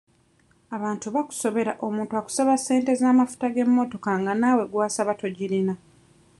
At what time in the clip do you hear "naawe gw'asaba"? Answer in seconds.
4.41-5.13